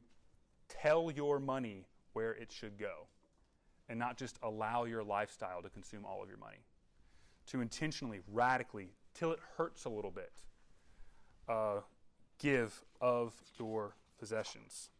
[0.68, 3.08] tell your money where it should go
[3.88, 6.64] and not just allow your lifestyle to consume all of your money.
[7.48, 10.32] To intentionally, radically, till it hurts a little bit,
[11.48, 11.80] uh,
[12.38, 14.90] give of your possessions.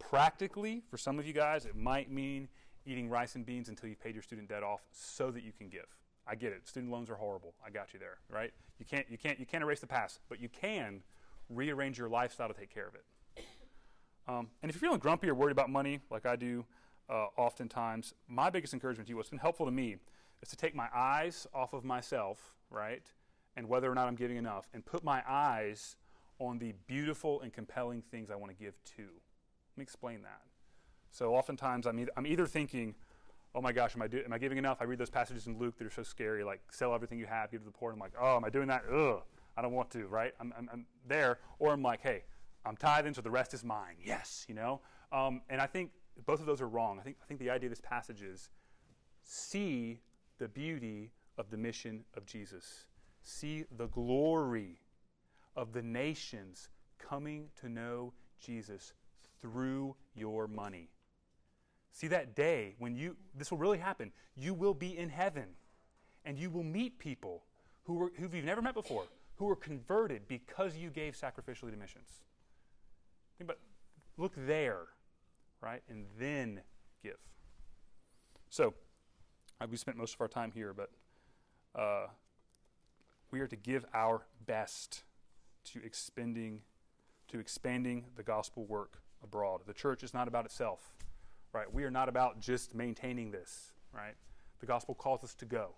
[0.00, 2.48] Practically, for some of you guys, it might mean
[2.84, 5.68] eating rice and beans until you've paid your student debt off so that you can
[5.68, 5.86] give.
[6.26, 6.66] I get it.
[6.66, 7.54] Student loans are horrible.
[7.64, 8.52] I got you there, right?
[8.78, 11.02] You can't, you can't, you can't erase the past, but you can
[11.48, 13.04] rearrange your lifestyle to take care of it.
[14.26, 16.64] Um, and if you're feeling grumpy or worried about money, like I do
[17.08, 19.96] uh, oftentimes, my biggest encouragement to you, what's been helpful to me,
[20.42, 23.02] is to take my eyes off of myself, right,
[23.56, 25.96] and whether or not I'm giving enough, and put my eyes
[26.38, 29.08] on the beautiful and compelling things I want to give to.
[29.72, 30.40] Let me explain that.
[31.10, 32.94] So oftentimes I'm either, I'm either thinking,
[33.54, 34.78] oh my gosh, am I, am I giving enough?
[34.80, 37.50] I read those passages in Luke that are so scary, like sell everything you have,
[37.50, 37.92] give to the poor.
[37.92, 38.84] I'm like, oh, am I doing that?
[38.92, 39.22] Ugh,
[39.56, 40.32] I don't want to, right?
[40.40, 41.38] I'm, I'm, I'm there.
[41.58, 42.22] Or I'm like, hey,
[42.64, 43.96] I'm tithing, so the rest is mine.
[44.04, 44.80] Yes, you know?
[45.12, 45.90] Um, and I think
[46.26, 46.98] both of those are wrong.
[46.98, 48.50] I think, I think the idea of this passage is
[49.24, 50.00] see
[50.38, 52.84] the beauty of the mission of Jesus.
[53.22, 54.80] See the glory
[55.56, 58.92] of the nations coming to know Jesus
[59.40, 60.90] through your money.
[61.92, 65.48] See that day when you, this will really happen, you will be in heaven
[66.24, 67.44] and you will meet people
[67.84, 69.04] who were, who you've never met before,
[69.36, 72.20] who were converted because you gave sacrificially to missions.
[73.38, 73.58] Think about,
[74.16, 74.82] look there,
[75.60, 75.82] right?
[75.88, 76.60] And then
[77.02, 77.16] give.
[78.50, 78.74] So,
[79.60, 80.90] uh, we spent most of our time here, but
[81.74, 82.06] uh,
[83.30, 85.02] we are to give our best
[85.72, 86.60] to expending,
[87.28, 89.62] to expanding the gospel work abroad.
[89.66, 90.94] The church is not about itself,
[91.52, 91.72] right?
[91.72, 94.14] We are not about just maintaining this, right?
[94.60, 95.74] The gospel calls us to go.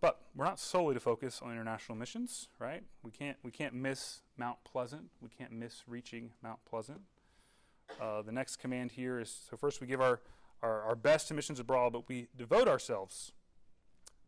[0.00, 2.84] But we're not solely to focus on international missions, right?
[3.02, 5.10] We can't we can't miss Mount Pleasant.
[5.20, 7.00] We can't miss reaching Mount Pleasant.
[8.00, 10.20] Uh, the next command here is so first we give our,
[10.62, 13.32] our, our best to missions abroad, but we devote ourselves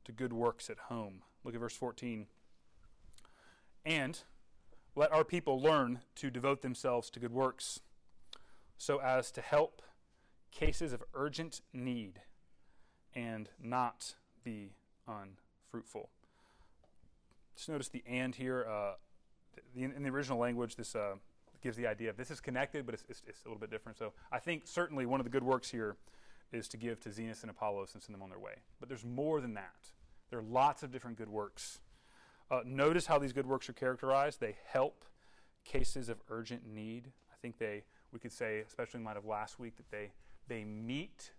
[0.05, 1.23] to good works at home.
[1.45, 2.27] Look at verse 14.
[3.85, 4.19] And
[4.95, 7.81] let our people learn to devote themselves to good works
[8.77, 9.83] so as to help
[10.51, 12.21] cases of urgent need
[13.15, 14.73] and not be
[15.07, 16.09] unfruitful.
[17.57, 18.67] Just notice the and here.
[18.69, 18.93] Uh,
[19.77, 21.15] in the original language, this uh,
[21.63, 23.99] gives the idea of this is connected, but it's, it's, it's, a little bit different.
[23.99, 25.97] So I think certainly one of the good works here
[26.53, 28.55] is to give to Zenas and Apollos and send them on their way.
[28.81, 29.91] But there's more than that.
[30.31, 31.81] There are lots of different good works
[32.51, 34.41] uh, notice how these good works are characterized.
[34.41, 35.05] They help
[35.65, 37.13] cases of urgent need.
[37.31, 40.13] I think they, we could say, especially in light of last week, that they,
[40.49, 41.33] they meet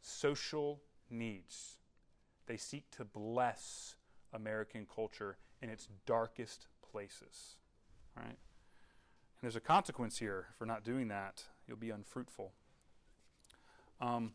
[0.00, 1.78] social needs.
[2.46, 3.96] They seek to bless
[4.32, 7.56] American culture in its darkest places.
[8.16, 8.26] Right?
[8.26, 8.36] And
[9.42, 11.44] there's a consequence here for not doing that.
[11.66, 12.52] You'll be unfruitful.
[14.00, 14.32] Um,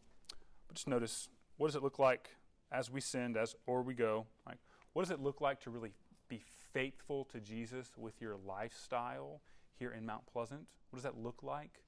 [0.68, 2.30] but just notice what does it look like
[2.72, 4.26] as we send, as or we go?
[4.48, 4.58] Right?
[4.94, 5.94] What does it look like to really
[6.28, 6.42] be
[6.74, 9.42] faithful to Jesus with your lifestyle
[9.78, 10.68] here in Mount Pleasant?
[10.90, 11.84] What does that look like?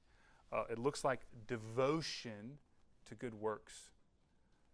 [0.52, 2.58] Uh, it looks like devotion
[3.06, 3.90] to good works,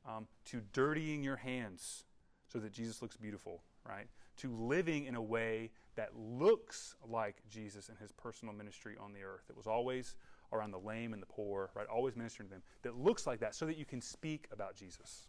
[0.06, 2.04] um, to dirtying your hands
[2.52, 4.06] so that Jesus looks beautiful, right?
[4.38, 9.22] To living in a way that looks like Jesus and his personal ministry on the
[9.22, 9.44] earth.
[9.48, 10.16] It was always
[10.52, 11.86] around the lame and the poor, right?
[11.86, 12.62] Always ministering to them.
[12.82, 15.28] That looks like that so that you can speak about Jesus.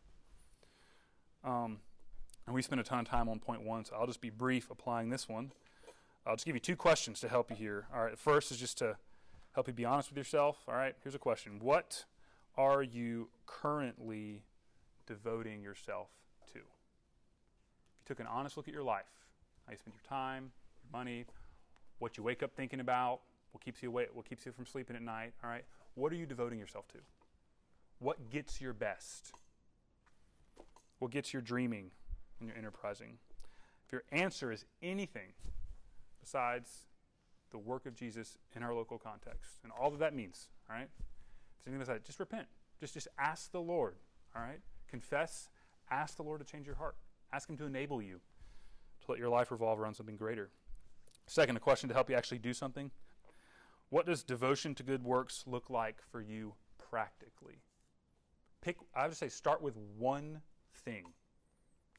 [1.44, 1.80] Um,
[2.46, 4.70] and we spent a ton of time on point one, so I'll just be brief
[4.70, 5.52] applying this one.
[6.26, 7.88] I'll just give you two questions to help you here.
[7.94, 8.98] All right, first is just to
[9.54, 10.58] help you be honest with yourself.
[10.68, 12.06] All right, here's a question What
[12.58, 14.44] are you currently
[15.06, 16.10] devoting yourself
[16.54, 16.60] to?
[16.60, 19.06] If you took an honest look at your life,
[19.66, 20.52] how you spend your time,
[20.84, 21.26] your money,
[22.00, 23.20] what you wake up thinking about,
[23.52, 25.64] what keeps you awake, what keeps you from sleeping at night, all right?
[25.96, 26.98] What are you devoting yourself to?
[28.00, 29.32] What gets your best?
[31.00, 31.92] What gets your dreaming
[32.48, 33.18] your enterprising?
[33.86, 35.34] If your answer is anything
[36.20, 36.88] besides
[37.52, 40.90] the work of Jesus in our local context and all that that means, all right?
[41.62, 42.48] If anything besides, just repent.
[42.80, 43.96] Just, just ask the Lord,
[44.36, 44.60] all right?
[44.90, 45.50] Confess,
[45.90, 46.96] ask the Lord to change your heart.
[47.32, 48.20] Ask Him to enable you
[49.06, 50.50] to let your life revolve around something greater.
[51.28, 52.92] Second, a question to help you actually do something.
[53.90, 56.54] What does devotion to good works look like for you
[56.90, 57.62] practically?
[58.62, 60.42] Pick, I would say, start with one
[60.74, 61.06] thing.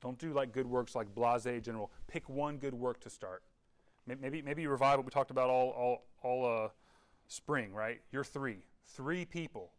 [0.05, 1.90] Don't do like good works like blase general.
[2.09, 3.43] Pick one good work to start.
[4.07, 6.69] Maybe, maybe you revive what we talked about all, all, all uh,
[7.27, 8.03] spring, right?
[8.12, 8.67] You're three.
[8.87, 9.71] Three people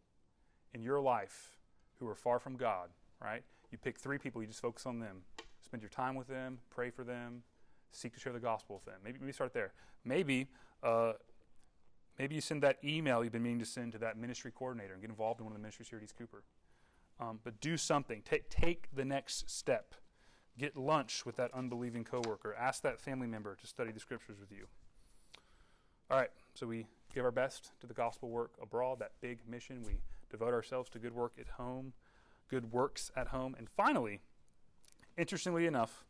[0.74, 1.56] in your life
[2.00, 2.90] who are far from God,
[3.22, 3.44] right?
[3.70, 5.18] You pick three people, you just focus on them.
[5.64, 7.44] Spend your time with them, pray for them,
[7.92, 8.96] seek to share the gospel with them.
[9.04, 9.74] Maybe, maybe start there.
[10.04, 10.48] Maybe,
[10.82, 11.12] uh,
[12.18, 15.02] maybe you send that email you've been meaning to send to that ministry coordinator and
[15.02, 16.42] get involved in one of the ministries here at East Cooper.
[17.20, 18.22] Um, but do something.
[18.22, 19.94] Take, take the next step.
[20.58, 22.54] Get lunch with that unbelieving coworker.
[22.58, 24.66] Ask that family member to study the scriptures with you.
[26.10, 29.82] All right, so we give our best to the gospel work abroad, that big mission.
[29.84, 29.98] We
[30.30, 31.92] devote ourselves to good work at home,
[32.48, 33.54] good works at home.
[33.58, 34.20] And finally,
[35.16, 36.04] interestingly enough,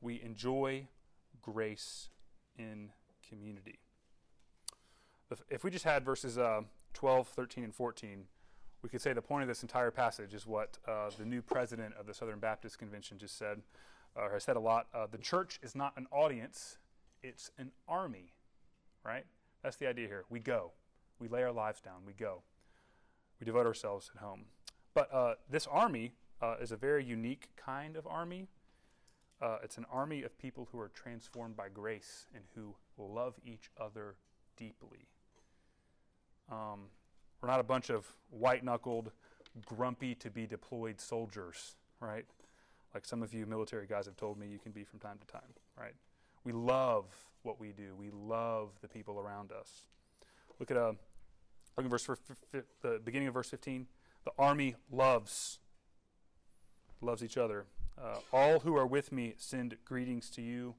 [0.00, 0.88] we enjoy
[1.40, 2.08] grace
[2.58, 2.90] in
[3.26, 3.78] community.
[5.48, 8.24] If we just had verses uh, 12, 13, and 14,
[8.84, 11.94] we could say the point of this entire passage is what uh, the new president
[11.98, 13.62] of the Southern Baptist Convention just said,
[14.14, 14.88] or has said a lot.
[14.92, 16.76] Uh, the church is not an audience,
[17.22, 18.34] it's an army,
[19.02, 19.24] right?
[19.62, 20.24] That's the idea here.
[20.28, 20.72] We go.
[21.18, 22.02] We lay our lives down.
[22.06, 22.42] We go.
[23.40, 24.44] We devote ourselves at home.
[24.92, 28.48] But uh, this army uh, is a very unique kind of army.
[29.40, 33.70] Uh, it's an army of people who are transformed by grace and who love each
[33.80, 34.16] other
[34.58, 35.08] deeply.
[36.52, 36.88] Um,
[37.44, 39.10] we're not a bunch of white knuckled,
[39.66, 42.24] grumpy to be deployed soldiers, right?
[42.94, 45.26] Like some of you military guys have told me you can be from time to
[45.26, 45.92] time, right?
[46.44, 47.04] We love
[47.42, 49.82] what we do, we love the people around us.
[50.58, 50.92] Look at uh,
[51.76, 52.08] look at verse
[52.80, 53.88] the beginning of verse 15.
[54.24, 55.58] The army loves
[57.02, 57.66] loves each other.
[58.02, 60.76] Uh, all who are with me send greetings to you.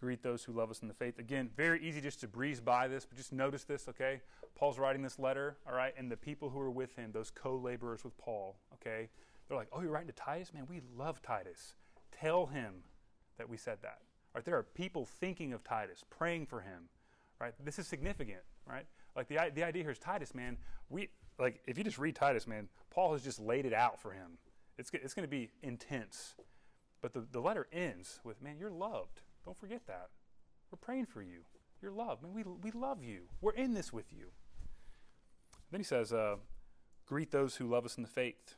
[0.00, 1.18] Greet those who love us in the faith.
[1.18, 4.22] Again, very easy just to breeze by this, but just notice this, okay?
[4.54, 7.56] Paul's writing this letter, all right, and the people who are with him, those co
[7.56, 9.10] laborers with Paul, okay,
[9.46, 10.54] they're like, oh, you're writing to Titus?
[10.54, 11.74] Man, we love Titus.
[12.18, 12.84] Tell him
[13.36, 13.98] that we said that.
[14.34, 14.44] Right?
[14.44, 16.88] There are people thinking of Titus, praying for him,
[17.38, 17.52] right?
[17.62, 18.86] This is significant, right?
[19.14, 20.56] Like the, the idea here is Titus, man,
[20.88, 21.08] we,
[21.38, 24.38] like, if you just read Titus, man, Paul has just laid it out for him.
[24.78, 26.36] It's, it's going to be intense.
[27.02, 29.22] But the, the letter ends with, man, you're loved.
[29.44, 30.08] Don't forget that.
[30.70, 31.40] We're praying for you.
[31.82, 32.22] You're loved.
[32.22, 33.22] Man, we, we love you.
[33.40, 34.26] We're in this with you.
[35.70, 36.36] Then he says, uh,
[37.06, 38.56] greet those who love us in the faith.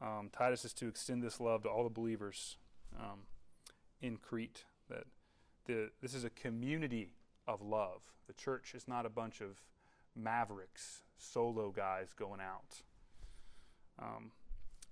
[0.00, 2.58] Um, Titus is to extend this love to all the believers
[2.98, 3.20] um,
[4.02, 4.64] in Crete.
[4.90, 5.04] That
[5.66, 7.12] the, this is a community
[7.46, 8.02] of love.
[8.26, 9.62] The church is not a bunch of
[10.14, 12.82] mavericks, solo guys going out.
[13.98, 14.32] Um,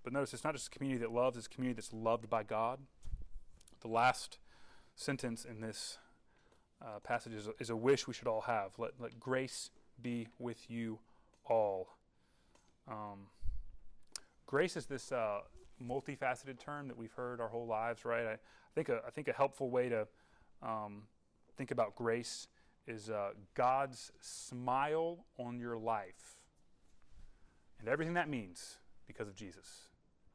[0.03, 2.43] but notice it's not just a community that loves, it's a community that's loved by
[2.43, 2.81] God.
[3.81, 4.38] The last
[4.97, 5.99] sentence in this
[6.83, 8.73] uh, passage is a, is a, wish we should all have.
[8.79, 10.99] Let, let grace be with you
[11.45, 11.89] all.
[12.89, 13.29] Um,
[14.47, 15.41] grace is this uh,
[15.83, 18.27] multifaceted term that we've heard our whole lives, right?
[18.27, 18.38] I, I
[18.75, 20.07] think, a, I think a helpful way to
[20.63, 21.05] um,
[21.57, 22.49] think about grace
[22.87, 26.37] is uh, God's smile on your life
[27.85, 29.88] and everything that means because of Jesus,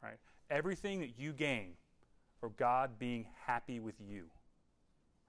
[0.03, 0.18] right?
[0.49, 1.74] Everything that you gain
[2.39, 4.26] for God being happy with you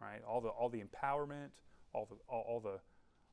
[0.01, 0.22] right?
[0.26, 1.51] All the all the empowerment,
[1.92, 2.80] all the all, all the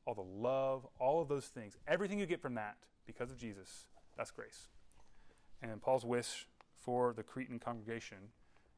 [0.04, 3.86] all the love, all of those things, everything you get from that because of Jesus,
[4.16, 4.68] that's grace.
[5.62, 6.46] And Paul's wish
[6.78, 8.18] for the Cretan congregation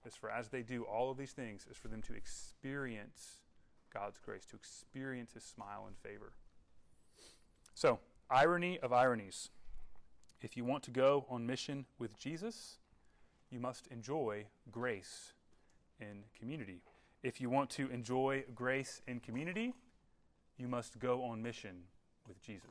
[0.06, 3.42] is for as they do all of these things, is for them to experience
[3.92, 6.32] God's grace, to experience his smile and favor.
[7.74, 7.98] So,
[8.30, 9.50] irony of ironies.
[10.40, 12.78] If you want to go on mission with Jesus,
[13.50, 15.34] you must enjoy grace
[16.00, 16.82] in community.
[17.22, 19.74] If you want to enjoy grace in community,
[20.56, 21.82] you must go on mission
[22.26, 22.70] with Jesus.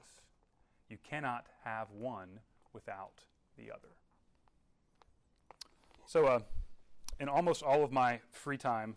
[0.90, 2.40] You cannot have one
[2.74, 3.26] without
[3.58, 3.90] the other.
[6.08, 6.40] So, uh,
[7.20, 8.96] in almost all of my free time,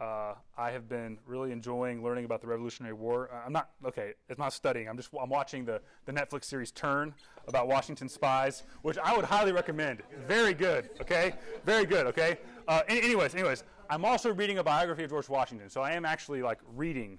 [0.00, 3.30] uh, I have been really enjoying learning about the Revolutionary War.
[3.32, 4.14] Uh, I'm not okay.
[4.28, 4.88] It's not studying.
[4.88, 7.14] I'm just I'm watching the, the Netflix series Turn
[7.46, 10.02] about Washington spies, which I would highly recommend.
[10.26, 10.88] Very good.
[11.02, 11.34] Okay,
[11.64, 12.06] very good.
[12.06, 12.38] Okay.
[12.66, 16.42] Uh, anyways, anyways, I'm also reading a biography of George Washington, so I am actually
[16.42, 17.18] like reading.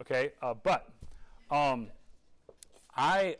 [0.00, 0.88] Okay, uh, but
[1.50, 1.88] um,
[2.96, 3.38] I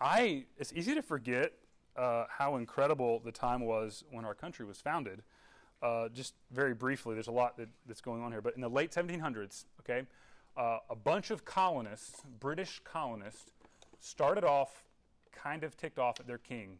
[0.00, 1.52] I it's easy to forget
[1.96, 5.20] uh, how incredible the time was when our country was founded.
[5.82, 8.68] Uh, just very briefly, there's a lot that, that's going on here, but in the
[8.68, 10.06] late 1700s, okay,
[10.56, 13.52] uh, a bunch of colonists, British colonists,
[13.98, 14.84] started off
[15.32, 16.78] kind of ticked off at their king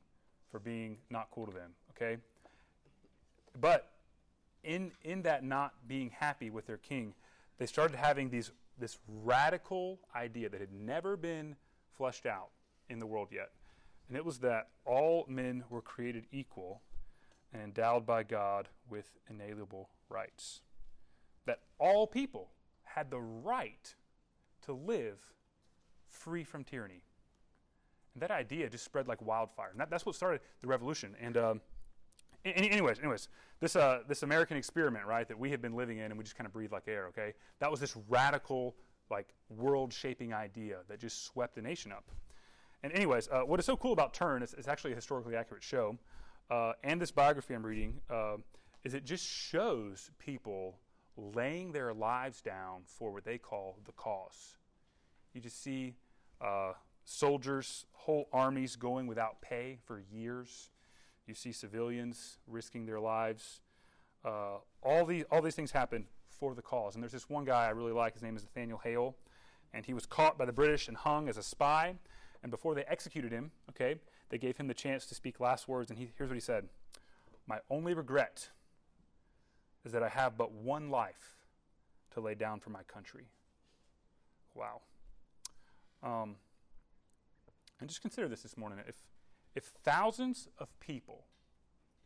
[0.51, 2.19] for being not cool to them, okay?
[3.59, 3.91] But
[4.63, 7.15] in, in that not being happy with their king,
[7.59, 11.57] they started having these, this radical idea that had never been
[11.97, 12.51] fleshed out
[12.89, 13.51] in the world yet.
[14.09, 16.83] And it was that all men were created equal
[17.53, 20.63] and endowed by God with inalienable rights.
[21.47, 22.51] That all people
[22.85, 23.95] had the right
[24.63, 25.19] to live
[26.09, 27.05] free from tyranny.
[28.15, 29.71] And that idea just spread like wildfire.
[29.71, 31.15] And that, that's what started the revolution.
[31.21, 31.61] And um,
[32.45, 33.29] anyways, anyways,
[33.61, 36.37] this uh, this American experiment, right, that we have been living in, and we just
[36.37, 37.07] kind of breathe like air.
[37.09, 38.75] Okay, that was this radical,
[39.11, 42.11] like world-shaping idea that just swept the nation up.
[42.83, 45.63] And anyways, uh, what is so cool about Turn is it's actually a historically accurate
[45.63, 45.99] show
[46.51, 48.37] uh, and this biography I'm reading uh,
[48.83, 50.79] is it just shows people
[51.17, 54.57] laying their lives down for what they call the cause.
[55.33, 55.95] You just see
[56.41, 56.73] uh,
[57.05, 60.71] soldiers, whole armies going without pay for years.
[61.31, 63.61] You see civilians risking their lives.
[64.25, 66.97] Uh, all these all these things happen for the cause.
[66.97, 68.15] And there's this one guy I really like.
[68.15, 69.15] His name is Nathaniel Hale,
[69.73, 71.95] and he was caught by the British and hung as a spy.
[72.43, 73.95] And before they executed him, okay,
[74.29, 76.69] they gave him the chance to speak last words, and he, here's what he said
[77.47, 78.49] My only regret
[79.85, 81.37] is that I have but one life
[82.15, 83.29] to lay down for my country.
[84.57, 84.81] Wow.
[86.03, 86.35] Um,
[87.79, 88.81] and just consider this this morning.
[88.89, 88.97] If,
[89.55, 91.25] if thousands of people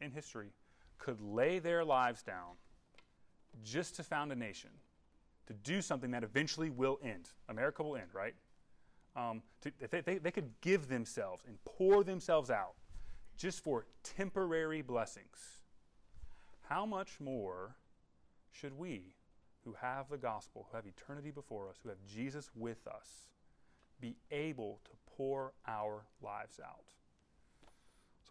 [0.00, 0.52] in history
[0.98, 2.56] could lay their lives down
[3.62, 4.70] just to found a nation,
[5.46, 8.34] to do something that eventually will end, America will end, right?
[9.16, 12.74] um, to, they, they, they could give themselves and pour themselves out
[13.36, 15.60] just for temporary blessings.
[16.68, 17.76] How much more
[18.50, 19.14] should we,
[19.64, 23.28] who have the gospel, who have eternity before us, who have Jesus with us,
[24.00, 26.84] be able to pour our lives out?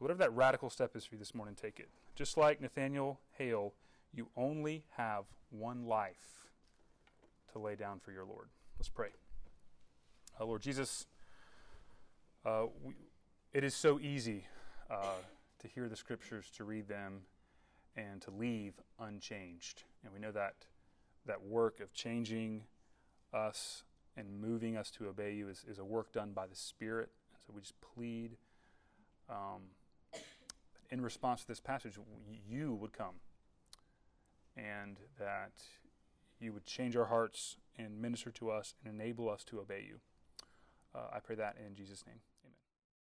[0.04, 1.88] Whatever that radical step is for you this morning, take it.
[2.14, 3.74] Just like Nathaniel Hale,
[4.14, 6.50] you only have one life
[7.54, 8.50] to lay down for your Lord.
[8.78, 9.12] Let's pray.
[10.38, 11.06] Uh, Lord Jesus,
[12.46, 12.96] uh, we,
[13.54, 14.46] it is so easy
[14.92, 15.22] uh,
[15.60, 17.22] to hear the scriptures, to read them,
[17.96, 19.84] and to leave unchanged.
[20.04, 20.56] And we know that
[21.26, 22.64] that work of changing
[23.34, 23.84] us
[24.18, 27.08] and moving us to obey you is, is a work done by the Spirit.
[27.48, 28.32] So we just plead
[29.30, 29.62] um,
[30.94, 31.98] in response to this passage,
[32.48, 33.16] you would come
[34.56, 35.54] and that
[36.40, 40.00] you would change our hearts and minister to us and enable us to obey you.
[40.94, 42.20] Uh, I pray that in Jesus' name.